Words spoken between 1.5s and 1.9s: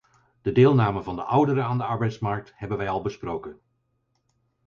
aan de